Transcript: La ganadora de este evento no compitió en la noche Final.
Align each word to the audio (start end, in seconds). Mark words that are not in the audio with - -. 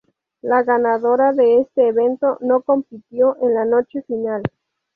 La 0.41 0.63
ganadora 0.63 1.31
de 1.31 1.59
este 1.59 1.87
evento 1.89 2.39
no 2.41 2.61
compitió 2.63 3.37
en 3.39 3.53
la 3.53 3.65
noche 3.65 4.01
Final. 4.07 4.41